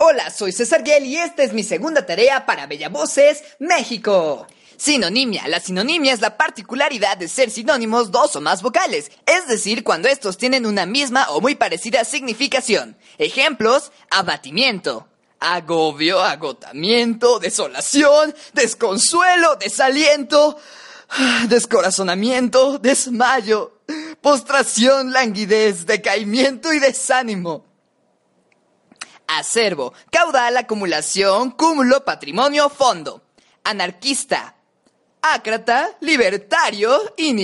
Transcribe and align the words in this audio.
Hola, 0.00 0.30
soy 0.30 0.52
César 0.52 0.84
Guel 0.84 1.06
y 1.06 1.16
esta 1.16 1.42
es 1.42 1.52
mi 1.52 1.64
segunda 1.64 2.06
tarea 2.06 2.46
para 2.46 2.68
Bella 2.68 2.88
Voces, 2.88 3.42
México. 3.58 4.46
Sinonimia. 4.76 5.48
La 5.48 5.58
sinonimia 5.58 6.12
es 6.12 6.20
la 6.20 6.36
particularidad 6.36 7.16
de 7.16 7.26
ser 7.26 7.50
sinónimos 7.50 8.12
dos 8.12 8.36
o 8.36 8.40
más 8.40 8.62
vocales, 8.62 9.10
es 9.26 9.48
decir, 9.48 9.82
cuando 9.82 10.06
estos 10.06 10.38
tienen 10.38 10.66
una 10.66 10.86
misma 10.86 11.28
o 11.30 11.40
muy 11.40 11.56
parecida 11.56 12.04
significación. 12.04 12.96
Ejemplos, 13.18 13.90
abatimiento, 14.08 15.08
agobio, 15.40 16.22
agotamiento, 16.22 17.40
desolación, 17.40 18.32
desconsuelo, 18.52 19.56
desaliento, 19.56 20.60
descorazonamiento, 21.48 22.78
desmayo, 22.78 23.80
postración, 24.20 25.12
languidez, 25.12 25.86
decaimiento 25.86 26.72
y 26.72 26.78
desánimo. 26.78 27.67
Acervo, 29.28 29.92
caudal, 30.10 30.56
acumulación, 30.56 31.50
cúmulo, 31.50 32.02
patrimonio, 32.02 32.70
fondo. 32.70 33.22
Anarquista, 33.62 34.56
ácrata, 35.20 35.96
libertario 36.00 37.14
y. 37.16 37.34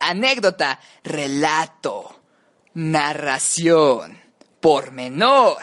Anécdota, 0.00 0.80
relato, 1.04 2.22
narración, 2.74 4.20
pormenor, 4.58 5.58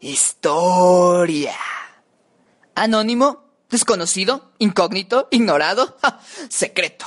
historia. 0.00 1.56
Anónimo, 2.74 3.44
desconocido, 3.68 4.52
incógnito, 4.58 5.28
ignorado, 5.30 5.98
secreto. 6.48 7.04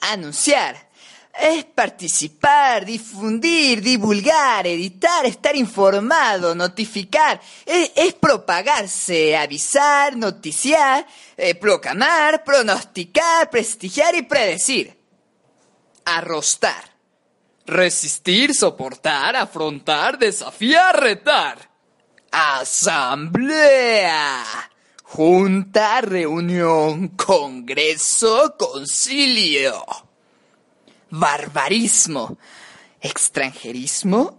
Anunciar, 0.00 0.90
es 1.32 1.64
participar, 1.64 2.84
difundir, 2.84 3.80
divulgar, 3.80 4.66
editar, 4.66 5.24
estar 5.26 5.56
informado, 5.56 6.54
notificar. 6.54 7.40
Es, 7.64 8.12
propagarse, 8.14 9.36
avisar, 9.36 10.16
noticiar, 10.16 11.06
eh, 11.36 11.54
proclamar, 11.54 12.44
pronosticar, 12.44 13.48
prestigiar 13.50 14.14
y 14.14 14.22
predecir. 14.22 14.94
Arrostar. 16.04 16.92
Resistir, 17.64 18.54
soportar, 18.54 19.36
afrontar, 19.36 20.18
desafiar, 20.18 21.00
retar. 21.00 21.70
Asamblea. 22.30 23.64
Junta, 25.02 26.00
reunión, 26.00 27.08
congreso, 27.08 28.56
concilio 28.58 30.01
barbarismo, 31.12 32.38
extranjerismo, 32.98 34.38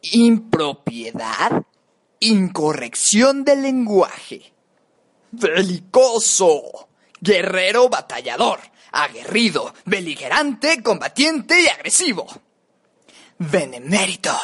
impropiedad, 0.00 1.62
incorrección 2.18 3.44
del 3.44 3.62
lenguaje. 3.62 4.54
Belicoso, 5.30 6.88
guerrero 7.20 7.90
batallador, 7.90 8.60
aguerrido, 8.92 9.74
beligerante, 9.84 10.82
combatiente 10.82 11.60
y 11.60 11.68
agresivo. 11.68 12.26
Benemérito, 13.36 14.34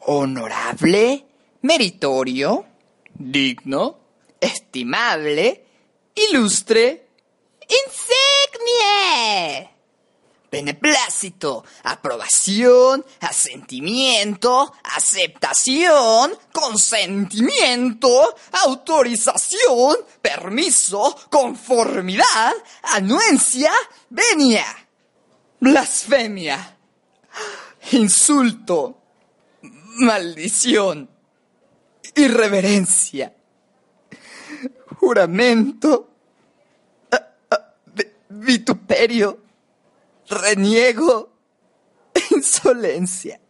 honorable, 0.00 1.24
meritorio, 1.62 2.66
digno, 3.14 4.00
estimable, 4.40 5.66
ilustre, 6.16 7.06
insignie 7.60 9.79
beneplácito, 10.50 11.64
aprobación, 11.84 13.04
asentimiento, 13.20 14.74
aceptación, 14.82 16.32
consentimiento, 16.52 18.34
autorización, 18.64 19.96
permiso, 20.20 21.16
conformidad, 21.30 22.52
anuencia, 22.82 23.70
venia, 24.08 24.66
blasfemia, 25.60 26.76
insulto, 27.92 28.98
maldición, 29.98 31.08
irreverencia, 32.16 33.34
juramento, 34.98 36.08
vituperio, 38.28 39.49
reniego, 40.30 41.32
insolencia. 42.30 43.40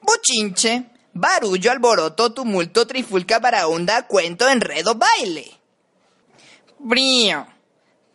Bochinche, 0.00 0.84
barullo, 1.12 1.70
alboroto, 1.70 2.32
tumulto, 2.32 2.86
trifulca, 2.86 3.38
baraunda, 3.38 4.06
cuento, 4.06 4.48
enredo, 4.48 4.94
baile. 4.94 5.50
Brío, 6.78 7.46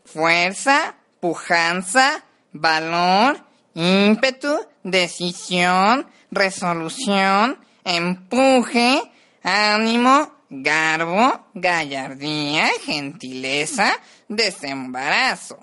fuerza, 0.06 0.96
pujanza, 1.19 2.24
valor, 2.53 3.44
ímpetu, 3.74 4.68
decisión, 4.84 6.08
resolución, 6.30 7.58
empuje, 7.84 9.02
ánimo, 9.44 10.31
garbo, 10.50 11.48
gallardía, 11.56 12.69
gentileza, 12.86 14.00
desembarazo 14.28 15.59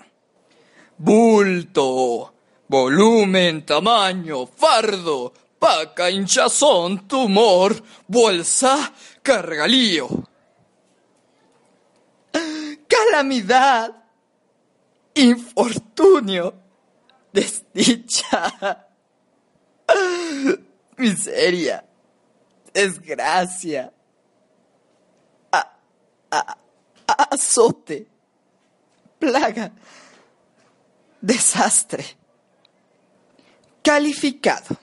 bulto, 0.99 2.33
volumen, 2.67 3.65
tamaño, 3.65 4.45
fardo, 4.45 5.33
paca, 5.57 6.09
hinchazón, 6.11 7.07
tumor, 7.07 7.81
bolsa, 8.07 8.93
cargalío. 9.23 10.07
Calamidad, 12.87 13.95
infortunio, 15.15 16.53
desdicha, 17.31 18.85
miseria, 20.97 21.85
desgracia, 22.73 23.93
azote, 27.07 28.07
plaga 29.17 29.71
desastre. 31.21 32.17
Calificado. 33.83 34.77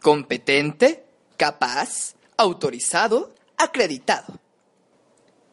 Competente, 0.00 1.04
capaz, 1.36 2.14
autorizado, 2.36 3.34
acreditado. 3.56 4.38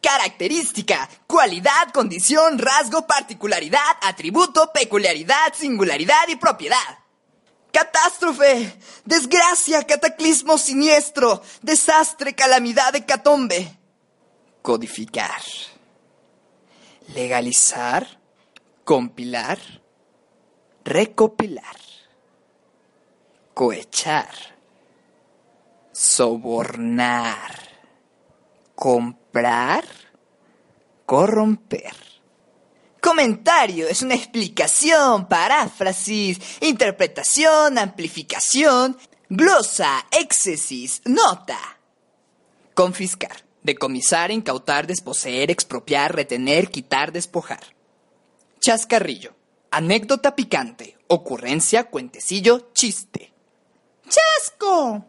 Característica, 0.00 1.08
cualidad, 1.26 1.90
condición, 1.92 2.58
rasgo, 2.58 3.06
particularidad, 3.06 3.96
atributo, 4.02 4.72
peculiaridad, 4.72 5.52
singularidad 5.54 6.28
y 6.28 6.36
propiedad. 6.36 6.98
Catástrofe, 7.72 8.74
desgracia, 9.04 9.84
cataclismo 9.84 10.56
siniestro, 10.56 11.42
desastre, 11.60 12.34
calamidad, 12.34 12.94
hecatombe. 12.96 13.76
Codificar. 14.62 15.42
Legalizar, 17.14 18.06
compilar, 18.84 19.58
recopilar, 20.88 21.76
cohechar, 23.52 24.34
sobornar, 25.92 27.52
comprar, 28.74 29.84
corromper. 31.04 31.94
Comentario 33.00 33.86
es 33.86 34.02
una 34.02 34.14
explicación, 34.14 35.28
paráfrasis, 35.28 36.38
interpretación, 36.60 37.78
amplificación, 37.78 38.96
glosa, 39.28 40.06
éxesis, 40.10 41.02
nota. 41.04 41.58
Confiscar, 42.74 43.44
decomisar, 43.62 44.30
incautar, 44.30 44.86
desposeer, 44.86 45.50
expropiar, 45.50 46.14
retener, 46.14 46.70
quitar, 46.70 47.12
despojar. 47.12 47.74
Chascarrillo, 48.60 49.37
Anécdota 49.70 50.34
picante, 50.34 50.96
ocurrencia, 51.08 51.84
cuentecillo, 51.84 52.70
chiste. 52.72 53.32
Chasco. 54.08 55.04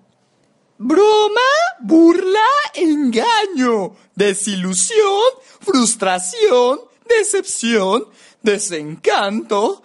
Broma, 0.77 1.49
burla, 1.81 2.45
engaño, 2.73 3.95
desilusión, 4.15 5.23
frustración, 5.59 6.81
decepción, 7.05 8.07
desencanto, 8.41 9.81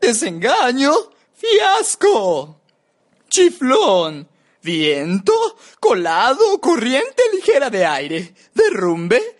desengaño, 0.00 0.92
fiasco. 1.34 2.60
Chiflón, 3.28 4.28
viento, 4.62 5.34
colado, 5.80 6.60
corriente 6.60 7.22
ligera 7.34 7.68
de 7.68 7.84
aire, 7.84 8.34
derrumbe, 8.54 9.38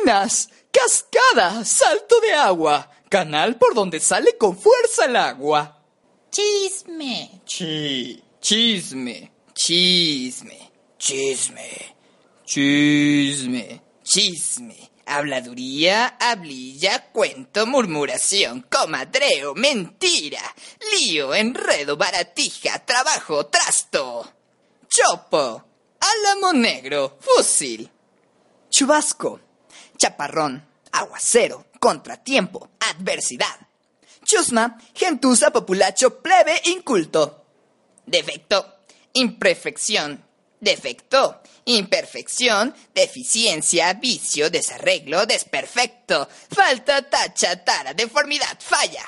minas, 0.00 0.50
cascada, 0.70 1.64
salto 1.64 2.20
de 2.20 2.32
agua, 2.32 2.90
canal 3.12 3.56
por 3.56 3.74
donde 3.74 4.00
sale 4.00 4.38
con 4.38 4.56
fuerza 4.56 5.04
el 5.04 5.16
agua. 5.16 5.84
Chisme. 6.30 7.42
Chi, 7.44 8.24
chisme, 8.40 9.30
chisme, 9.52 10.72
chisme, 10.96 11.94
chisme, 12.46 13.82
chisme, 14.02 14.90
habladuría, 15.04 16.16
hablilla, 16.18 17.10
cuento, 17.12 17.66
murmuración, 17.66 18.62
comadreo, 18.62 19.54
mentira, 19.56 20.40
lío, 20.94 21.34
enredo, 21.34 21.98
baratija, 21.98 22.78
trabajo, 22.78 23.44
trasto, 23.44 24.26
chopo, 24.88 25.64
álamo 26.00 26.54
negro, 26.54 27.18
fusil, 27.20 27.90
chubasco, 28.70 29.38
chaparrón, 29.98 30.66
aguacero, 30.92 31.66
contratiempo, 31.78 32.70
adversidad, 32.92 33.58
chusma, 34.24 34.78
gentuza, 34.94 35.50
populacho, 35.50 36.22
plebe, 36.22 36.60
inculto, 36.64 37.44
defecto, 38.06 38.78
imperfección, 39.14 40.24
defecto, 40.60 41.42
imperfección, 41.64 42.74
deficiencia, 42.94 43.92
vicio, 43.94 44.50
desarreglo, 44.50 45.26
desperfecto, 45.26 46.28
falta, 46.50 47.02
tacha, 47.08 47.64
tara, 47.64 47.94
deformidad, 47.94 48.58
falla. 48.60 49.04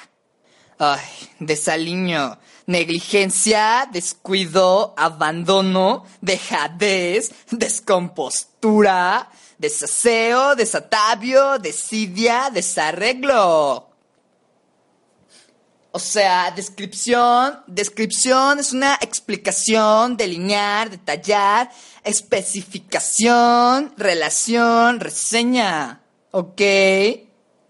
Ay, 0.78 1.06
desaliño, 1.38 2.38
negligencia, 2.66 3.88
descuido, 3.92 4.94
abandono, 4.96 6.04
dejadez, 6.20 7.32
descompostura, 7.50 9.30
desaseo, 9.58 10.54
desatavio, 10.56 11.58
desidia, 11.58 12.50
desarreglo. 12.52 13.88
O 15.96 15.98
sea, 16.00 16.50
descripción, 16.50 17.60
descripción 17.68 18.58
es 18.58 18.72
una 18.72 18.98
explicación, 19.00 20.16
delinear, 20.16 20.90
detallar, 20.90 21.70
especificación, 22.02 23.94
relación, 23.96 24.98
reseña. 24.98 26.00
¿Ok? 26.32 26.60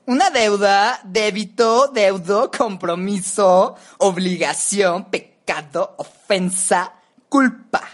Una 0.06 0.28
deuda, 0.28 1.00
débito, 1.02 1.88
deudo, 1.88 2.50
compromiso, 2.50 3.74
obligación, 3.98 5.06
pecado, 5.06 5.94
ofensa, 5.96 6.92
culpa. 7.30 7.88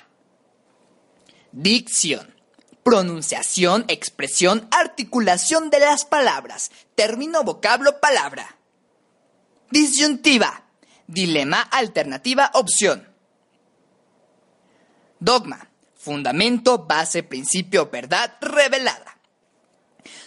Dicción. 1.53 2.35
Pronunciación, 2.83 3.85
expresión, 3.87 4.67
articulación 4.73 5.71
de 5.71 5.79
las 5.79 6.05
palabras. 6.05 6.73
Término, 6.97 7.45
vocablo, 7.45 8.01
palabra. 8.01 8.57
Disyuntiva. 9.71 10.65
Dilema, 11.07 11.61
alternativa, 11.61 12.51
opción. 12.55 13.07
Dogma. 15.21 15.69
Fundamento, 15.95 16.87
base, 16.87 17.23
principio, 17.23 17.89
verdad, 17.89 18.33
revelada. 18.41 19.20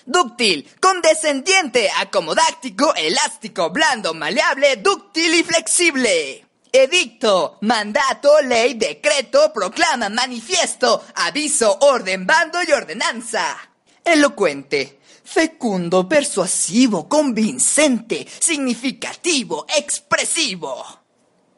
Dúctil, 0.06 0.70
condescendiente, 0.82 1.90
acomodáctico, 1.98 2.94
elástico, 2.94 3.70
blando, 3.70 4.14
maleable, 4.14 4.76
dúctil 4.78 5.34
y 5.34 5.44
flexible. 5.44 6.46
Edicto, 6.72 7.58
mandato, 7.62 8.42
ley, 8.42 8.74
decreto, 8.74 9.54
proclama, 9.54 10.10
manifiesto, 10.10 11.04
aviso, 11.16 11.78
orden, 11.82 12.26
bando 12.26 12.60
y 12.68 12.72
ordenanza. 12.72 13.58
Elocuente, 14.04 15.00
fecundo, 15.24 16.10
persuasivo, 16.10 17.08
convincente, 17.08 18.28
significativo, 18.40 19.66
expresivo. 19.78 20.84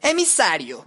Emisario, 0.00 0.84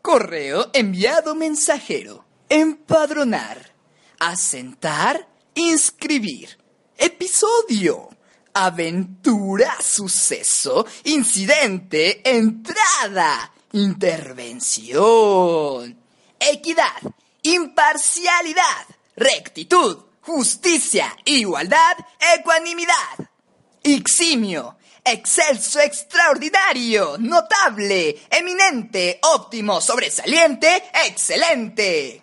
correo, 0.00 0.70
enviado, 0.72 1.34
mensajero. 1.34 2.24
Empadronar, 2.48 3.74
asentar, 4.18 5.26
inscribir. 5.54 6.59
Episodio, 7.02 8.10
aventura, 8.52 9.74
suceso, 9.80 10.86
incidente, 11.04 12.20
entrada, 12.22 13.50
intervención. 13.72 14.98
Equidad, 16.38 17.00
imparcialidad, 17.40 18.86
rectitud, 19.16 19.96
justicia, 20.20 21.16
igualdad, 21.24 21.96
ecuanimidad. 22.38 23.30
Eximio, 23.82 24.76
excelso, 25.02 25.80
extraordinario, 25.80 27.16
notable, 27.18 28.20
eminente, 28.28 29.20
óptimo, 29.22 29.80
sobresaliente, 29.80 30.90
excelente. 31.06 32.22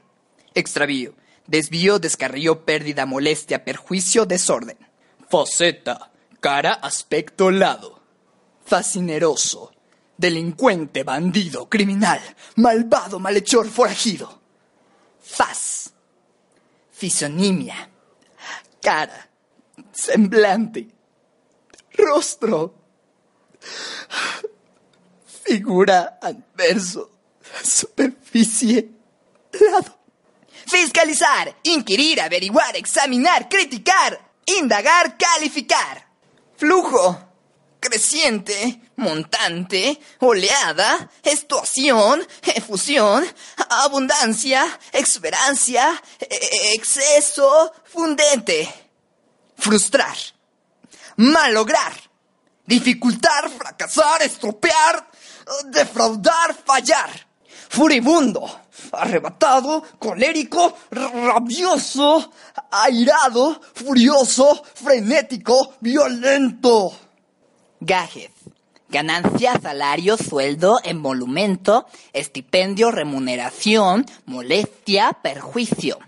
Extravío, 0.54 1.16
desvío, 1.48 2.00
descarrío, 2.00 2.66
pérdida, 2.66 3.06
molestia, 3.06 3.64
perjuicio, 3.64 4.26
desorden. 4.26 4.78
Faceta, 5.30 6.12
cara, 6.40 6.74
aspecto, 6.74 7.50
lado. 7.50 8.02
Fascineroso, 8.66 9.72
delincuente, 10.18 11.04
bandido, 11.04 11.68
criminal, 11.68 12.20
malvado, 12.58 13.20
malhechor, 13.20 13.68
forajido. 13.70 14.42
Faz, 15.20 15.94
fisonimia, 16.92 17.90
cara, 18.82 19.30
semblante, 19.92 20.88
rostro, 21.98 22.76
figura, 25.26 26.20
adverso, 26.22 27.12
superficie, 27.64 28.92
lado. 29.72 29.97
Fiscalizar, 30.68 31.56
inquirir, 31.64 32.20
averiguar, 32.22 32.76
examinar, 32.76 33.48
criticar, 33.48 34.20
indagar, 34.46 35.18
calificar. 35.18 36.06
Flujo, 36.58 37.18
creciente, 37.80 38.82
montante, 38.98 40.00
oleada, 40.20 41.10
estuación, 41.24 42.26
efusión, 42.44 43.26
abundancia, 43.70 44.80
exuberancia, 44.92 46.02
e- 46.20 46.74
exceso, 46.74 47.72
fundente. 47.86 48.68
Frustrar, 49.58 50.18
malograr, 51.16 51.94
dificultar, 52.66 53.50
fracasar, 53.50 54.22
estropear, 54.22 55.08
defraudar, 55.66 56.56
fallar. 56.66 57.27
Furibundo, 57.70 58.50
arrebatado, 58.92 59.84
colérico, 60.00 60.74
rabioso, 60.92 62.32
airado, 62.72 63.60
furioso, 63.74 64.64
frenético, 64.76 65.74
violento. 65.82 66.94
Gajes. 67.80 68.32
Ganancia, 68.90 69.60
salario, 69.62 70.16
sueldo, 70.16 70.80
emolumento, 70.82 71.88
estipendio, 72.14 72.90
remuneración, 72.90 74.06
molestia, 74.26 75.12
perjuicio. 75.22 76.00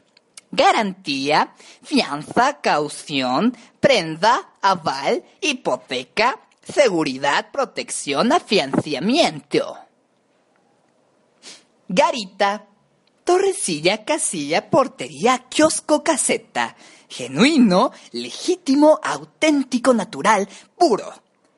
Garantía, 0.51 1.53
fianza, 1.83 2.61
caución, 2.61 3.55
prenda, 3.81 4.49
aval, 4.61 5.23
hipoteca, 5.41 6.39
seguridad, 6.63 7.51
protección, 7.51 8.31
afianciamiento. 8.31 9.77
Garita, 11.91 12.67
torrecilla, 13.23 14.05
casilla, 14.05 14.69
portería, 14.69 15.45
kiosco, 15.49 16.03
caseta. 16.03 16.75
Genuino, 17.09 17.91
legítimo, 18.11 18.99
auténtico, 19.01 19.91
natural, 19.91 20.47
puro. 20.77 21.11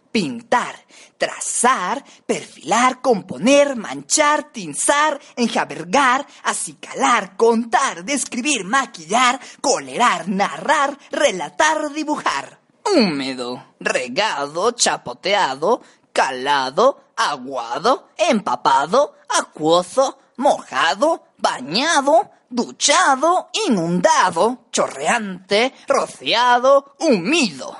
Pintar, 0.09 0.73
trazar, 1.17 2.01
perfilar, 2.25 3.01
componer, 3.01 3.75
manchar, 3.75 4.53
tinzar, 4.53 5.19
enjabergar, 5.35 6.25
acicalar, 6.43 7.35
contar, 7.35 8.05
describir, 8.05 8.63
maquillar, 8.63 9.37
colerar, 9.59 10.29
narrar, 10.29 10.97
relatar, 11.11 11.91
dibujar. 11.91 12.57
Húmedo, 12.85 13.61
regado, 13.81 14.71
chapoteado, 14.71 15.81
calado, 16.13 17.10
aguado, 17.29 18.09
empapado, 18.17 19.15
acuoso, 19.29 20.17
mojado, 20.37 21.23
bañado, 21.37 22.31
duchado, 22.49 23.49
inundado, 23.67 24.65
chorreante, 24.71 25.73
rociado, 25.87 26.95
humido. 26.99 27.77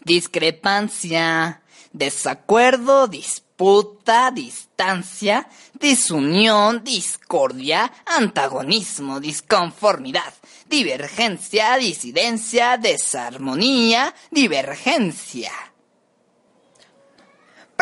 Discrepancia, 0.00 1.62
desacuerdo, 1.92 3.06
disputa, 3.06 4.30
distancia, 4.32 5.48
disunión, 5.74 6.82
discordia, 6.82 7.92
antagonismo, 8.06 9.20
disconformidad, 9.20 10.34
divergencia, 10.68 11.76
disidencia, 11.76 12.76
desarmonía, 12.78 14.14
divergencia. 14.30 15.52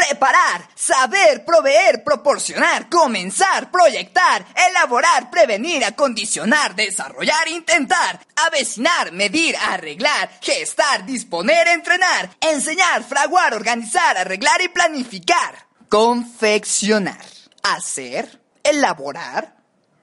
Preparar, 0.01 0.67
saber, 0.75 1.45
proveer, 1.45 2.03
proporcionar, 2.03 2.89
comenzar, 2.89 3.71
proyectar, 3.71 4.47
elaborar, 4.71 5.31
prevenir, 5.31 5.85
acondicionar, 5.85 6.75
desarrollar, 6.75 7.47
intentar, 7.49 8.19
avecinar, 8.47 9.13
medir, 9.13 9.55
arreglar, 9.57 10.31
gestar, 10.41 11.05
disponer, 11.05 11.69
entrenar, 11.69 12.31
enseñar, 12.41 13.05
fraguar, 13.05 13.53
organizar, 13.53 14.17
arreglar 14.17 14.63
y 14.63 14.69
planificar. 14.69 15.67
Confeccionar, 15.91 17.27
hacer, 17.63 18.41
elaborar, 18.63 19.55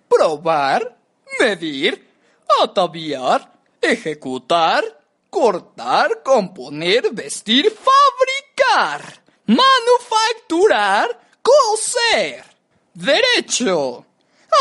probar, 0.08 0.96
medir, 1.40 2.08
ataviar, 2.62 3.52
ejecutar, 3.82 4.84
cortar, 5.32 6.22
componer, 6.22 7.12
vestir, 7.14 7.66
fabricar 7.72 9.27
manufacturar, 9.48 11.20
coser. 11.42 12.44
Derecho, 12.94 14.06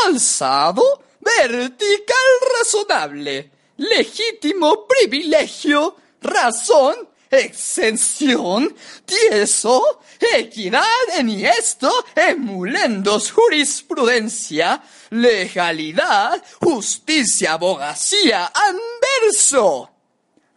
alzado, 0.05 1.03
vertical 1.19 2.27
razonable, 2.57 3.51
legítimo 3.77 4.85
privilegio, 4.87 5.95
razón, 6.21 7.09
exención, 7.29 8.75
tieso, 9.05 10.01
equidad, 10.19 10.85
esto, 11.57 12.05
emulendos, 12.15 13.31
jurisprudencia, 13.31 14.81
legalidad, 15.09 16.41
justicia, 16.61 17.53
abogacía, 17.53 18.51
anverso, 18.53 19.89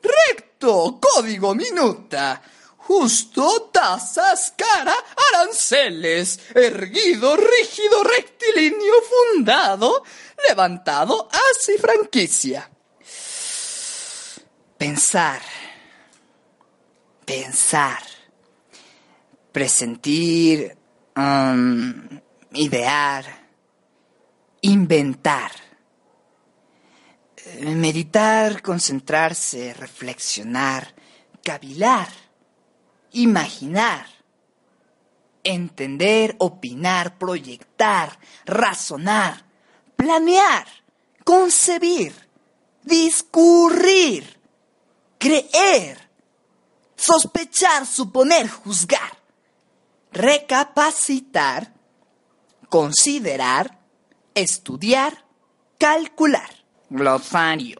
recto, 0.02 1.00
código 1.00 1.54
minuta, 1.54 2.42
justo, 2.90 3.70
tasas, 3.72 4.52
cara, 4.56 4.92
aranceles, 5.32 6.40
erguido, 6.56 7.36
rígido, 7.36 8.02
rectilíneo, 8.02 8.94
fundado, 9.02 10.02
levantado, 10.48 11.28
así 11.50 11.78
franquicia. 11.78 12.68
Pensar, 14.76 15.40
pensar, 17.24 18.02
presentir, 19.52 20.76
um, 21.16 22.20
idear, 22.54 23.24
inventar. 24.62 25.52
Meditar, 27.60 28.62
concentrarse, 28.62 29.74
reflexionar, 29.74 30.92
cavilar 31.42 32.29
imaginar, 33.12 34.06
entender, 35.44 36.36
opinar, 36.38 37.18
proyectar, 37.18 38.18
razonar, 38.44 39.44
planear, 39.96 40.66
concebir, 41.24 42.14
discurrir, 42.82 44.38
creer, 45.18 45.98
sospechar, 46.96 47.86
suponer, 47.86 48.48
juzgar, 48.48 49.18
recapacitar, 50.12 51.72
considerar, 52.68 53.78
estudiar, 54.34 55.24
calcular. 55.78 56.50
Glosario. 56.88 57.78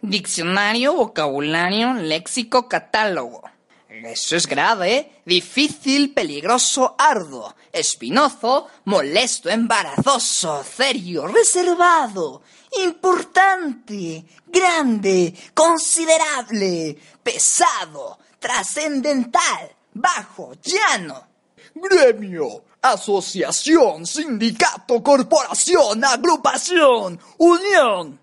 Diccionario, 0.00 0.94
vocabulario, 0.94 1.94
léxico, 1.94 2.68
catálogo. 2.68 3.42
Eso 3.88 4.36
es 4.36 4.46
grave, 4.46 5.22
difícil, 5.24 6.12
peligroso, 6.12 6.94
arduo, 6.98 7.54
espinoso, 7.72 8.68
molesto, 8.84 9.48
embarazoso, 9.48 10.62
serio, 10.62 11.26
reservado, 11.26 12.42
importante, 12.84 14.26
grande, 14.46 15.34
considerable, 15.54 16.98
pesado, 17.22 18.18
trascendental, 18.38 19.74
bajo, 19.94 20.52
llano. 20.62 21.26
Gremio, 21.74 22.64
asociación, 22.82 24.04
sindicato, 24.04 25.02
corporación, 25.02 26.04
agrupación, 26.04 27.18
unión 27.38 28.20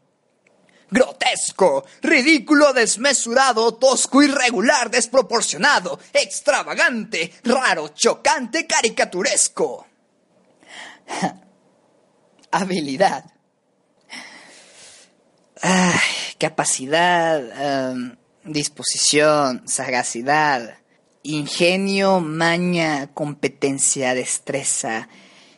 grotesco, 0.95 1.85
ridículo, 2.01 2.71
desmesurado, 2.71 3.73
tosco, 3.75 4.23
irregular, 4.23 4.89
desproporcionado, 4.89 5.99
extravagante, 6.13 7.33
raro, 7.43 7.89
chocante, 7.89 8.65
caricaturesco. 8.65 9.85
Habilidad. 12.51 13.25
capacidad, 16.37 17.41
em, 17.91 18.15
disposición, 18.43 19.67
sagacidad, 19.67 20.77
ingenio, 21.23 22.21
maña, 22.21 23.07
competencia, 23.13 24.13
destreza, 24.13 25.09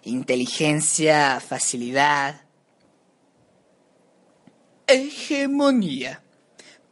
inteligencia, 0.03 1.41
facilidad, 1.41 2.46
hegemonía, 4.87 6.23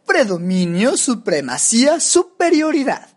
predominio, 0.05 0.97
supremacía, 0.97 1.99
superioridad. 1.99 3.09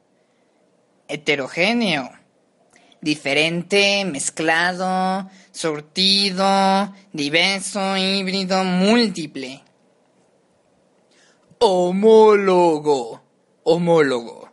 Heterogéneo, 1.08 2.10
diferente, 3.00 4.04
mezclado, 4.04 5.28
sortido, 5.50 6.94
diverso, 7.12 7.96
híbrido, 7.96 8.62
múltiple. 8.64 9.62
Homólogo, 11.58 13.22
homólogo. 13.64 14.48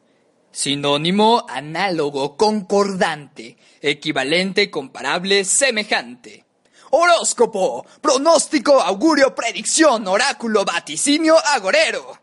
Sinónimo, 0.52 1.46
análogo, 1.50 2.38
concordante, 2.38 3.58
equivalente, 3.82 4.72
comparable, 4.72 5.44
semejante. 5.44 6.45
Horóscopo, 6.92 7.86
pronóstico, 8.02 8.80
augurio, 8.82 9.34
predicción, 9.34 10.08
oráculo, 10.08 10.64
vaticinio, 10.64 11.38
agorero. 11.38 12.20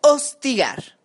Hostigar. 0.00 0.98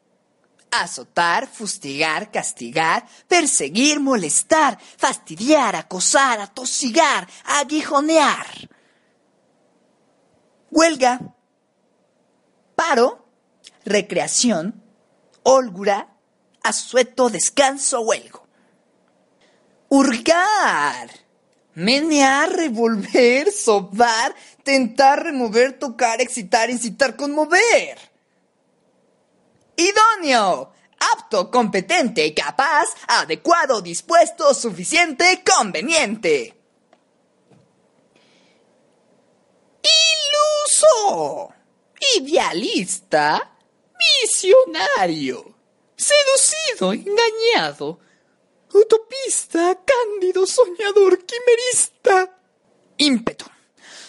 Azotar, 0.72 1.48
fustigar, 1.48 2.32
castigar, 2.32 3.08
perseguir, 3.27 4.00
molestar, 4.00 4.77
fastidiar, 4.98 5.75
acosar, 5.75 6.39
atosigar, 6.39 7.27
aguijonear. 7.46 8.70
Huelga. 10.70 11.20
Paro, 12.75 13.25
recreación, 13.84 14.84
holgura, 15.44 16.15
asueto, 16.63 17.29
descanso, 17.29 18.01
huelgo. 18.01 18.48
Hurgar 19.89 21.28
menear, 21.79 22.51
revolver, 22.51 23.51
sobar, 23.53 24.36
tentar, 24.63 25.24
remover, 25.24 25.79
tocar, 25.79 26.21
excitar, 26.21 26.69
incitar, 26.69 27.15
conmover. 27.15 27.98
Idóneo, 29.77 30.74
apto, 31.13 31.50
competente, 31.50 32.33
capaz, 32.33 32.89
adecuado, 33.07 33.81
dispuesto, 33.81 34.53
suficiente, 34.53 35.41
conveniente. 35.43 36.53
Iluso, 39.81 41.53
idealista, 42.17 43.55
visionario, 44.21 45.55
seducido, 45.95 46.91
engañado, 46.91 48.00
Utopista, 48.73 49.79
cándido, 49.83 50.45
soñador, 50.45 51.25
quimerista. 51.25 52.38
Ímpetu, 52.97 53.45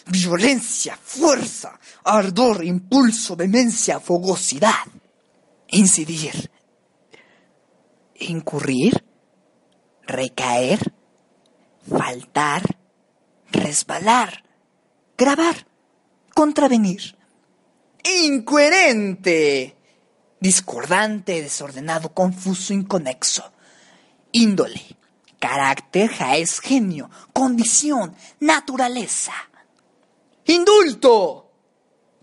violencia, 0.06 0.98
fuerza, 1.02 1.78
ardor, 2.04 2.64
impulso, 2.64 3.36
demencia, 3.36 4.00
fogosidad. 4.00 4.86
Incidir. 5.68 6.50
Incurrir. 8.16 9.02
Recaer. 10.06 10.92
Faltar. 11.88 12.62
Resbalar. 13.52 14.44
Grabar. 15.16 15.66
Contravenir. 16.34 17.16
Incoherente. 18.24 19.76
Discordante, 20.40 21.40
desordenado, 21.42 22.12
confuso, 22.12 22.72
inconexo 22.72 23.52
índole, 24.32 24.82
carácter, 25.38 26.08
jaez, 26.10 26.60
genio, 26.60 27.10
condición, 27.32 28.14
naturaleza. 28.40 29.32
Indulto, 30.46 31.50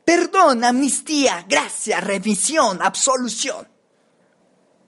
perdón, 0.03 0.63
amnistía, 0.63 1.45
gracia, 1.47 1.99
revisión, 2.01 2.79
absolución. 2.81 3.67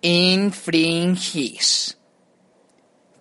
Infringir, 0.01 1.61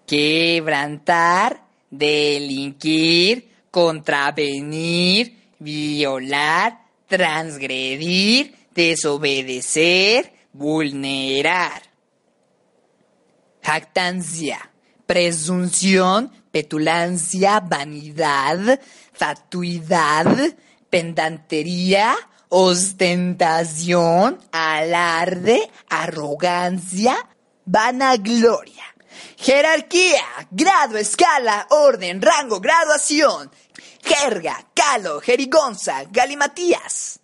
quebrantar, 0.07 1.67
delinquir, 1.91 3.49
contravenir, 3.71 5.53
violar, 5.59 6.85
transgredir, 7.07 8.55
desobedecer, 8.75 10.33
vulnerar. 10.53 11.88
Jactancia, 13.69 14.71
presunción, 15.05 16.33
petulancia, 16.51 17.61
vanidad, 17.61 18.81
fatuidad, 19.13 20.57
pendantería, 20.89 22.17
ostentación, 22.49 24.39
alarde, 24.53 25.71
arrogancia, 25.91 27.29
vanagloria. 27.67 28.85
Jerarquía, 29.37 30.25
grado, 30.51 30.97
escala, 30.97 31.67
orden, 31.69 32.23
rango, 32.23 32.61
graduación. 32.61 33.51
Jerga, 34.03 34.65
calo, 34.73 35.21
jerigonza, 35.21 36.05
galimatías. 36.11 37.21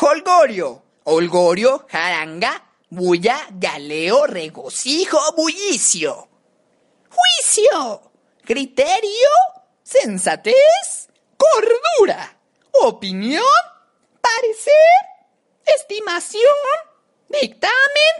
Holgorio, 0.00 0.82
holgorio, 1.04 1.86
jaranga, 1.90 2.67
bulla, 2.90 3.46
galeo, 3.50 4.26
regocijo, 4.26 5.18
bullicio. 5.36 6.28
Juicio, 7.10 8.12
criterio, 8.44 9.28
sensatez, 9.82 11.08
cordura, 11.36 12.38
opinión, 12.82 13.44
parecer, 14.20 14.74
estimación, 15.64 16.42
dictamen, 17.28 18.14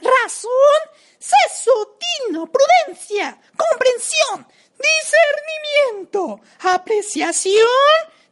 razón, 0.00 0.80
seso, 1.18 1.98
tino, 1.98 2.50
prudencia, 2.50 3.40
comprensión, 3.56 4.46
discernimiento, 4.78 6.40
apreciación, 6.60 7.66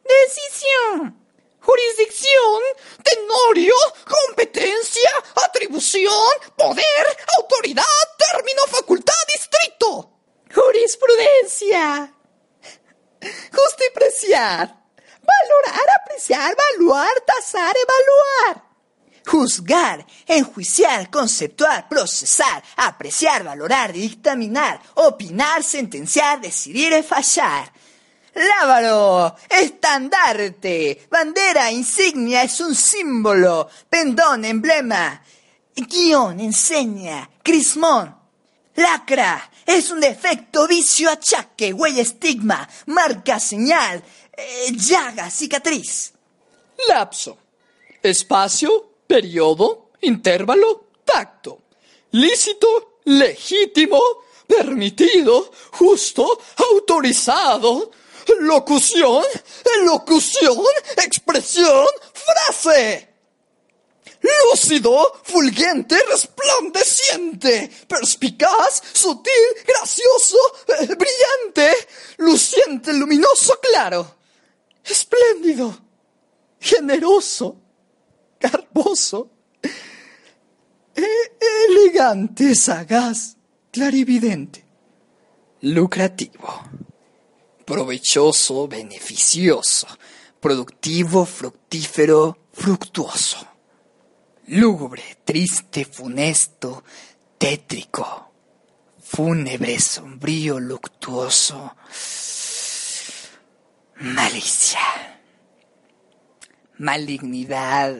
decisión, 0.04 1.27
jurisdicción, 1.60 2.60
tenorio, 3.02 3.74
competencia, 4.06 5.10
atribución, 5.44 6.30
poder, 6.56 7.06
autoridad, 7.38 7.84
término, 8.16 8.62
facultad, 8.68 9.14
distrito. 9.32 10.10
Jurisprudencia. 10.54 12.14
Justipreciar. 13.52 14.78
Valorar, 15.28 15.86
apreciar, 16.00 16.52
evaluar, 16.52 17.20
tasar, 17.26 17.74
evaluar. 17.76 18.64
Juzgar, 19.26 20.06
enjuiciar, 20.26 21.10
conceptuar, 21.10 21.86
procesar, 21.86 22.62
apreciar, 22.76 23.44
valorar, 23.44 23.92
dictaminar, 23.92 24.80
opinar, 24.94 25.62
sentenciar, 25.62 26.40
decidir 26.40 27.04
fallar. 27.04 27.70
Lábaro, 28.38 29.34
estandarte, 29.50 31.08
bandera, 31.10 31.72
insignia, 31.72 32.44
es 32.44 32.60
un 32.60 32.72
símbolo, 32.72 33.68
pendón, 33.90 34.44
emblema, 34.44 35.20
guion, 35.74 36.38
enseña, 36.38 37.28
crismón, 37.42 38.14
lacra, 38.76 39.50
es 39.66 39.90
un 39.90 39.98
defecto, 39.98 40.68
vicio, 40.68 41.10
achaque, 41.10 41.72
huella, 41.72 42.02
estigma, 42.02 42.68
marca, 42.86 43.40
señal, 43.40 44.04
eh, 44.32 44.70
llaga, 44.70 45.28
cicatriz. 45.30 46.12
Lapso. 46.86 47.38
Espacio, 48.00 48.98
periodo, 49.04 49.90
intervalo, 50.02 50.90
tacto. 51.04 51.62
Lícito, 52.12 52.98
legítimo, 53.04 54.00
permitido, 54.46 55.50
justo, 55.72 56.40
autorizado. 56.70 57.90
Locución, 58.40 59.24
locución, 59.84 60.58
expresión, 60.96 61.86
frase. 62.12 63.08
Lúcido, 64.20 65.20
fulgente, 65.22 65.96
resplandeciente, 66.10 67.70
perspicaz, 67.86 68.82
sutil, 68.92 69.32
gracioso, 69.64 70.36
eh, 70.66 70.86
brillante, 70.86 71.88
luciente, 72.18 72.92
luminoso, 72.92 73.58
claro, 73.60 74.16
espléndido, 74.84 75.78
generoso, 76.60 77.60
garboso, 78.40 79.30
e- 80.96 81.32
elegante, 81.68 82.56
sagaz, 82.56 83.36
clarividente, 83.70 84.64
lucrativo, 85.60 86.64
provechoso, 87.68 88.66
beneficioso, 88.66 89.86
productivo, 90.40 91.26
fructífero, 91.26 92.38
fructuoso 92.50 93.58
lúgubre, 94.48 95.02
triste, 95.24 95.84
funesto, 95.84 96.82
tétrico, 97.36 98.32
fúnebre, 99.00 99.78
sombrío, 99.78 100.58
luctuoso, 100.58 101.76
malicia, 104.00 104.80
malignidad, 106.78 107.94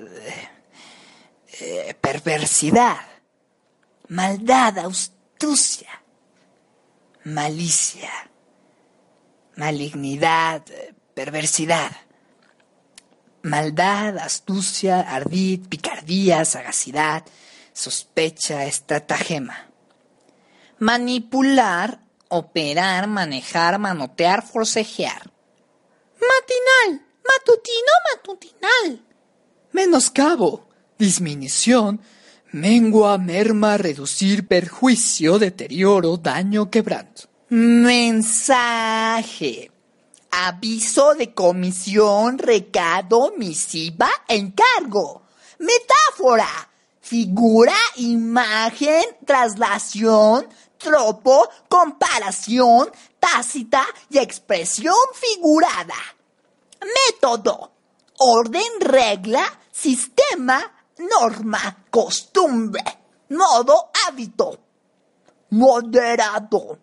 eh, 1.60 1.94
perversidad, 2.00 3.00
maldad, 4.08 4.78
astucia, 4.78 6.02
malicia, 7.24 8.10
malignidad, 9.58 10.62
perversidad 11.14 11.92
maldad, 13.42 14.18
astucia, 14.18 15.00
ardid, 15.00 15.68
picardía, 15.68 16.44
sagacidad, 16.44 17.24
sospecha, 17.72 18.64
estratagema. 18.64 19.56
Manipular, 20.78 22.00
operar, 22.28 23.08
manejar, 23.08 23.78
manotear, 23.78 24.46
forcejear. 24.46 25.30
Matinal, 26.20 27.06
matutino, 27.26 27.92
matutinal. 28.12 29.04
Menoscabo, 29.72 30.68
disminución, 30.98 32.00
mengua, 32.52 33.18
merma, 33.18 33.76
reducir, 33.76 34.46
perjuicio, 34.46 35.38
deterioro, 35.38 36.16
daño, 36.16 36.70
quebranto. 36.70 37.28
Mensaje 37.50 39.22
aviso 40.30 41.14
de 41.14 41.32
comisión, 41.32 42.36
recado, 42.36 43.32
misiva, 43.38 44.10
encargo. 44.28 45.22
Metáfora, 45.58 46.46
figura, 47.00 47.72
imagen, 47.96 49.02
traslación, 49.24 50.46
tropo, 50.76 51.48
comparación, 51.70 52.90
tácita 53.18 53.86
y 54.10 54.18
expresión 54.18 54.94
figurada. 55.14 55.96
Método, 56.82 57.72
orden, 58.18 58.80
regla, 58.80 59.58
sistema, 59.72 60.70
norma, 60.98 61.84
costumbre, 61.90 62.82
modo, 63.30 63.90
hábito. 64.06 64.58
Moderado, 65.50 66.78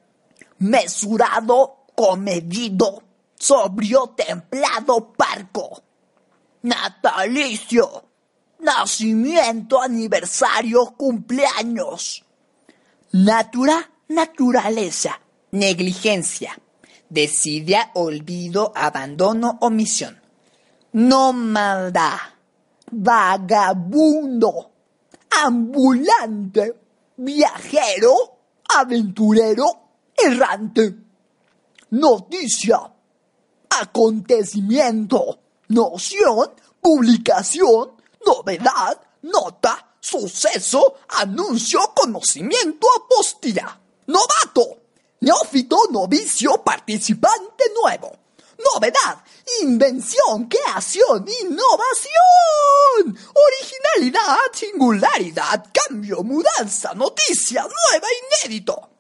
mesurado, 0.60 1.86
comedido 1.96 3.06
sobrio, 3.36 4.08
templado, 4.16 5.14
parco. 5.14 5.84
Natalicio. 6.64 8.04
Nacimiento, 8.60 9.82
aniversario, 9.82 10.96
cumpleaños. 10.98 12.26
Natura, 13.12 13.90
naturaleza. 14.08 15.20
Negligencia. 15.52 16.58
Desidia, 17.08 17.92
olvido, 17.94 18.72
abandono, 18.76 19.58
omisión. 19.62 20.20
Nómada. 20.94 22.36
Vagabundo. 22.92 24.72
Ambulante. 25.30 26.74
Viajero. 27.18 28.40
Aventurero. 28.76 29.85
Errante. 30.18 30.96
Noticia. 31.92 32.92
Acontecimiento, 33.70 35.40
noción, 35.70 36.52
publicación, 36.80 37.94
novedad, 38.26 39.02
nota, 39.24 39.96
suceso, 40.00 40.96
anuncio, 41.10 41.80
conocimiento, 41.96 42.88
apostilla. 42.96 43.80
Novato, 44.08 44.84
neófito, 45.20 45.78
novicio, 45.92 46.64
participante 46.64 47.66
nuevo. 47.82 48.18
Novedad, 48.74 49.24
invención, 49.62 50.48
creación, 50.48 51.26
innovación, 51.42 53.18
originalidad, 53.34 54.38
singularidad, 54.54 55.66
cambio, 55.74 56.24
mudanza, 56.24 56.94
noticia, 56.94 57.64
nueva, 57.64 58.08
inédito. 58.44 58.95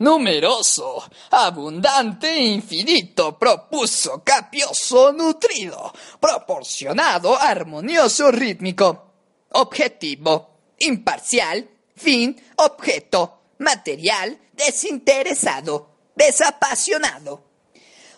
Numeroso, 0.00 1.04
abundante, 1.30 2.34
infinito, 2.34 3.36
propuso, 3.38 4.22
capioso, 4.24 5.12
nutrido, 5.12 5.92
proporcionado, 6.18 7.36
armonioso, 7.38 8.30
rítmico. 8.30 9.12
Objetivo, 9.52 10.72
imparcial, 10.78 11.68
fin, 11.94 12.34
objeto, 12.56 13.42
material, 13.58 14.38
desinteresado, 14.54 15.96
desapasionado. 16.14 17.44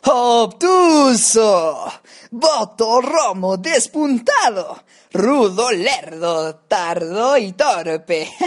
Obtuso, 0.04 1.92
voto 2.30 3.00
romo 3.00 3.56
despuntado, 3.56 4.84
rudo, 5.12 5.72
lerdo, 5.72 6.54
tardo 6.68 7.36
y 7.36 7.52
torpe. 7.52 8.28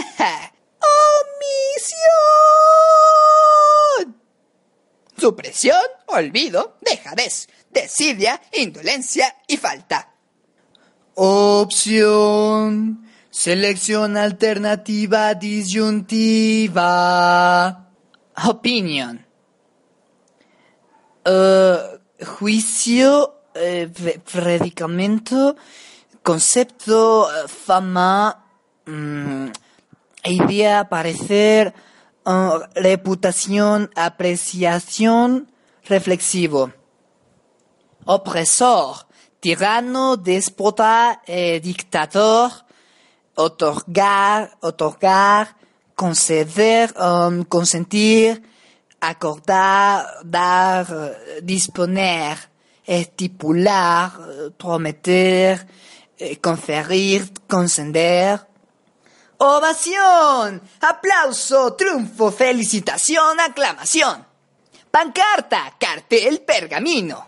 ¡Omisión! 1.36 1.96
Supresión, 5.18 5.80
olvido, 6.06 6.76
dejadez, 6.82 7.48
desidia, 7.70 8.40
indolencia 8.52 9.34
y 9.46 9.56
falta. 9.56 10.12
Opción. 11.14 13.02
Selección 13.30 14.16
alternativa 14.16 15.34
disyuntiva. 15.34 16.82
Opinion. 18.46 19.24
Eh, 21.24 21.78
juicio, 22.24 23.40
eh, 23.54 23.88
pre- 23.92 24.18
predicamento, 24.20 25.56
concepto, 26.22 27.28
eh, 27.30 27.48
fama, 27.48 28.44
mm, 28.86 29.46
idea, 30.24 30.88
parecer, 30.88 31.74
eh, 32.26 32.58
reputación, 32.74 33.90
apreciación, 33.94 35.50
reflexivo. 35.88 36.72
Opresor, 38.04 39.06
tirano, 39.40 40.16
déspota, 40.16 41.22
eh, 41.26 41.60
dictador, 41.60 42.50
otorgar, 43.36 44.56
otorgar, 44.60 45.56
conceder, 45.94 46.92
um, 46.98 47.44
consentir, 47.44 48.42
acordar, 49.00 50.20
dar, 50.24 50.86
disponer, 51.42 52.38
estipular, 52.86 54.12
eh, 54.18 54.50
prometer, 54.56 55.66
eh, 56.18 56.36
conferir, 56.36 57.30
conceder. 57.48 58.40
Ovación, 59.38 60.62
aplauso, 60.80 61.74
triunfo, 61.74 62.32
felicitación, 62.32 63.38
aclamación. 63.38 64.26
Pancarta, 64.90 65.74
cartel, 65.78 66.40
pergamino. 66.40 67.26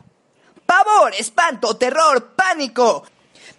Pavor, 0.64 1.14
espanto, 1.14 1.76
terror, 1.76 2.32
pánico. 2.34 3.04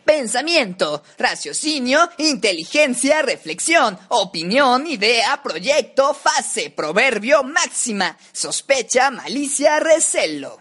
Pensamiento, 0.04 1.04
raciocinio, 1.20 2.10
inteligencia, 2.18 3.22
reflexión, 3.22 4.00
opinión, 4.08 4.88
idea, 4.88 5.40
proyecto, 5.44 6.16
fase, 6.16 6.72
proverbio, 6.72 7.44
máxima, 7.44 8.18
sospecha, 8.32 9.12
malicia, 9.12 9.80
recelo. 9.80 10.60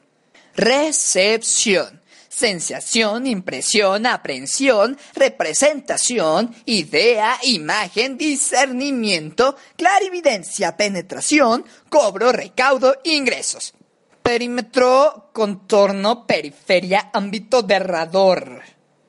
Recepción, 0.55 1.98
sensación, 2.29 3.27
impresión, 3.27 4.07
aprehensión, 4.07 4.99
representación, 5.15 6.55
idea, 6.67 7.39
imagen, 7.43 8.17
discernimiento, 8.19 9.57
clarividencia, 9.77 10.77
penetración, 10.77 11.65
cobro, 11.89 12.33
recaudo, 12.33 12.97
ingresos. 13.05 13.75
Perímetro, 14.23 15.31
contorno, 15.33 16.27
periferia, 16.27 17.11
ámbito 17.13 17.63
derrador. 17.63 18.63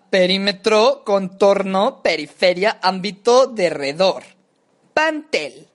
Perímetro, 0.09 1.03
contorno, 1.03 2.01
periferia, 2.01 2.79
ámbito 2.81 3.47
derredor. 3.47 4.23
Pantel. 4.93 5.67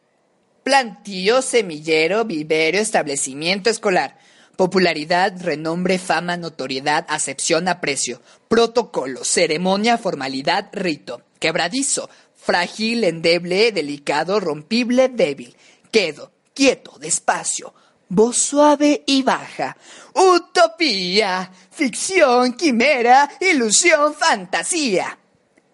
Plantío, 0.63 1.43
semillero, 1.43 2.25
vivero, 2.25 2.79
establecimiento 2.79 3.69
escolar. 3.69 4.17
Popularidad, 4.57 5.35
renombre, 5.41 5.99
fama, 5.99 6.37
notoriedad, 6.37 7.05
acepción, 7.09 7.67
aprecio. 7.67 8.23
Protocolo, 8.49 9.25
ceremonia, 9.25 9.99
formalidad, 9.99 10.69
rito. 10.73 11.23
Quebradizo, 11.41 12.09
frágil, 12.37 13.03
endeble, 13.03 13.73
delicado, 13.73 14.39
rompible, 14.39 15.09
débil. 15.09 15.57
Quedo, 15.91 16.31
quieto, 16.55 16.99
despacio. 16.99 17.75
Voz 18.09 18.37
suave 18.37 19.03
y 19.07 19.25
baja. 19.25 19.77
Utopía, 20.15 21.51
ficción, 21.71 22.53
quimera, 22.53 23.29
ilusión, 23.41 24.15
fantasía. 24.15 25.19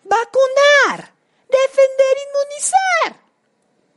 Vacunar, 0.04 1.12
defender, 1.48 2.16
inmunizar. 2.26 3.20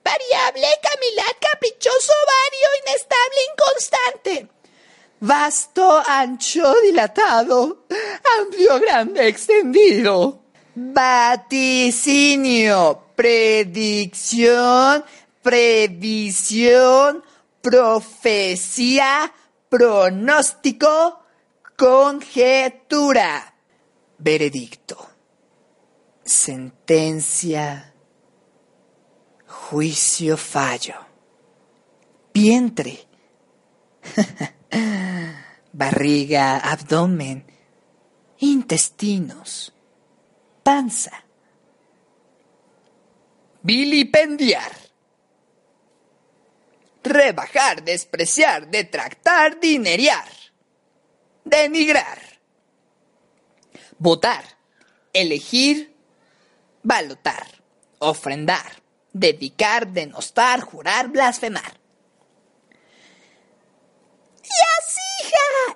Variable, 0.03 0.67
camilat, 0.81 1.37
caprichoso, 1.39 2.13
vario, 2.27 2.67
inestable, 2.81 3.39
inconstante. 3.53 4.52
Vasto, 5.25 6.03
ancho, 6.05 6.73
dilatado, 6.81 7.85
amplio, 8.41 8.77
grande, 8.77 9.25
extendido. 9.29 10.41
Vaticinio, 10.75 12.01
predicción, 13.15 15.05
previsión, 15.41 17.23
profecía, 17.61 19.31
pronóstico, 19.69 21.21
conjetura. 21.77 23.55
Veredicto. 24.17 25.07
Sentencia. 26.25 27.93
Juicio 29.47 30.35
fallo. 30.35 30.95
Vientre. 32.33 33.07
Barriga, 35.73 36.57
abdomen. 36.57 37.45
Intestinos. 38.37 39.73
Panza. 40.61 41.25
Vilipendiar. 43.63 44.71
Rebajar, 47.03 47.83
despreciar, 47.83 48.69
detractar, 48.69 49.59
dinerear. 49.59 50.29
Denigrar. 51.43 52.19
Votar. 53.97 54.43
Elegir. 55.11 55.95
Balotar. 56.83 57.47
Ofrendar. 57.97 58.83
Dedicar, 59.11 59.87
denostar, 59.87 60.61
jurar, 60.61 61.07
blasfemar. 61.07 61.79
Yasija, 64.43 65.12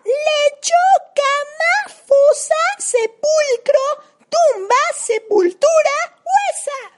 lecho, 0.04 0.84
cama, 1.16 1.94
fosa, 2.06 2.56
sepulcro, 2.78 3.86
tumba, 4.30 4.76
sepultura, 4.96 5.98
huesa. 6.24 6.98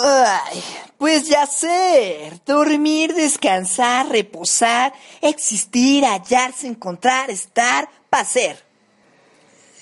Ay, 0.00 0.62
pues 0.96 1.28
ya 1.28 1.46
sé, 1.46 2.40
dormir, 2.46 3.14
descansar, 3.14 4.08
reposar, 4.08 4.92
existir, 5.20 6.04
hallarse, 6.04 6.68
encontrar, 6.68 7.30
estar, 7.30 7.88
paser. 8.08 8.64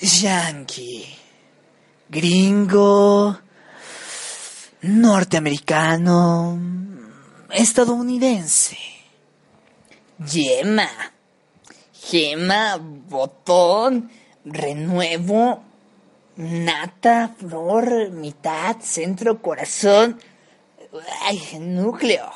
Yankee, 0.00 1.06
gringo, 2.08 3.38
norteamericano, 4.82 6.58
estadounidense. 7.50 8.95
Yema, 10.18 10.88
gema, 11.92 12.78
botón, 12.78 14.10
renuevo, 14.44 15.62
nata, 16.36 17.34
flor, 17.38 18.10
mitad, 18.10 18.76
centro, 18.80 19.42
corazón, 19.42 20.18
ay, 21.22 21.42
núcleo. 21.60 22.30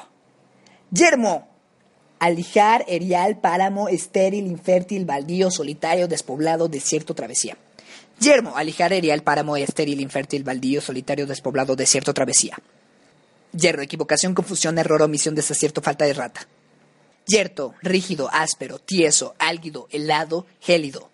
Yermo, 0.90 1.48
alijar, 2.18 2.84
erial, 2.86 3.38
páramo, 3.38 3.88
estéril, 3.88 4.46
infértil, 4.46 5.06
baldío, 5.06 5.50
solitario, 5.50 6.06
despoblado, 6.06 6.68
desierto, 6.68 7.14
travesía. 7.14 7.56
Yermo, 8.20 8.56
alijar, 8.56 8.92
erial, 8.92 9.22
páramo, 9.22 9.56
estéril, 9.56 10.00
infértil, 10.00 10.44
baldío, 10.44 10.82
solitario, 10.82 11.26
despoblado, 11.26 11.76
desierto, 11.76 12.12
travesía. 12.12 12.58
Yerro, 13.52 13.80
equivocación, 13.80 14.34
confusión, 14.34 14.78
error, 14.78 15.00
omisión, 15.00 15.34
desacierto, 15.34 15.80
falta 15.80 16.04
de 16.04 16.12
rata. 16.12 16.46
Yerto, 17.26 17.74
rígido, 17.83 18.28
áspero, 18.33 18.78
tieso, 18.78 19.35
álgido, 19.38 19.87
helado, 19.90 20.46
gélido. 20.61 21.11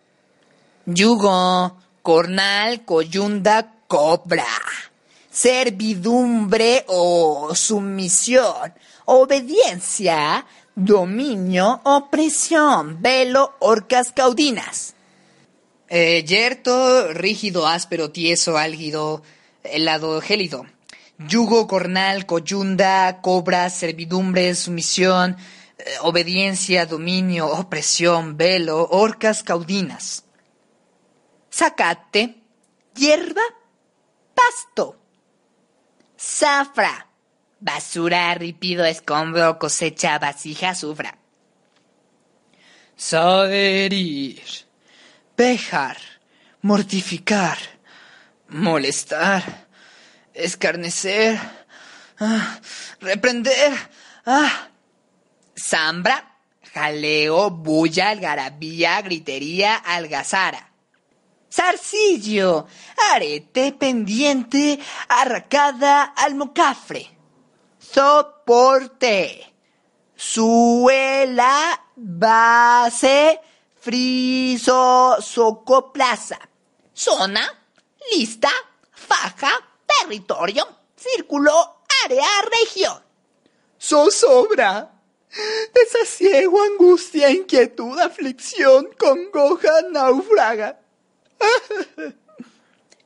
Yugo, 0.87 1.77
cornal, 2.03 2.85
coyunda, 2.85 3.75
cobra. 3.89 4.47
servidumbre 5.31 6.85
o 6.89 7.55
sumisión, 7.55 8.73
obediencia, 9.05 10.47
dominio, 10.75 11.83
opresión, 11.85 13.03
velo, 13.03 13.55
orcas 13.59 14.13
caudinas. 14.13 14.95
Eh, 15.89 16.25
yerto, 16.25 17.13
rígido, 17.13 17.67
áspero, 17.67 18.11
tieso, 18.11 18.57
álgido, 18.57 19.23
helado, 19.63 20.21
gélido. 20.23 20.65
Yugo, 21.19 21.67
cornal, 21.67 22.27
coyunda, 22.27 23.21
cobra, 23.21 23.69
servidumbre, 23.71 24.55
sumisión, 24.55 25.37
obediencia, 26.01 26.87
dominio, 26.87 27.47
opresión, 27.47 28.37
velo, 28.37 28.89
orcas 28.91 29.43
caudinas. 29.43 30.25
Zacate, 31.53 32.43
hierba, 32.95 33.43
pasto. 34.35 34.97
Zafra, 36.19 37.09
basura, 37.61 38.35
ripido, 38.35 38.85
escombro, 38.85 39.59
cosecha, 39.59 40.19
vasija, 40.19 40.75
sufra. 40.75 41.19
Saherir, 42.97 44.43
pejar, 45.35 45.99
mortificar, 46.63 47.59
molestar, 48.49 49.67
escarnecer, 50.35 51.39
ah, 52.19 52.59
reprender, 53.01 53.73
ah. 54.25 54.71
Zambra, 55.57 56.39
jaleo, 56.75 57.51
bulla, 57.51 58.11
algarabía, 58.11 59.01
gritería, 59.01 59.77
algazara. 59.77 60.71
Zarcillo, 61.51 62.67
arete, 63.15 63.73
pendiente, 63.73 64.79
arracada, 65.09 66.03
almocafre. 66.05 67.17
Soporte, 67.79 69.55
suela, 70.15 71.81
base, 71.97 73.41
friso, 73.81 75.17
socoplaza. 75.23 76.39
Zona, 76.95 77.49
lista, 78.13 78.51
faja, 78.93 79.53
territorio, 79.87 80.67
círculo, 80.95 81.53
área, 82.05 82.27
región. 82.61 83.03
Zozobra. 83.81 84.96
Desasiego, 85.75 86.63
angustia, 86.63 87.31
inquietud, 87.31 87.99
aflicción, 87.99 88.89
congoja, 88.99 89.83
naufraga. 89.91 90.81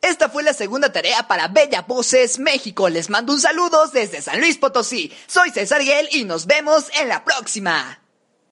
Esta 0.03 0.31
fue 0.31 0.43
la 0.43 0.55
segunda 0.55 0.91
tarea 0.93 1.29
para 1.29 1.49
Bella 1.49 1.83
Voces 1.83 2.39
México. 2.39 2.89
Les 2.89 3.11
mando 3.11 3.35
un 3.35 3.41
saludo 3.41 3.87
desde 3.89 4.23
San 4.23 4.41
Luis 4.41 4.57
Potosí. 4.57 5.13
Soy 5.27 5.51
César 5.51 5.83
Guel 5.85 6.09
y 6.13 6.25
nos 6.25 6.47
vemos 6.47 6.87
en 7.01 7.09
la 7.09 7.23
próxima. 7.25 8.01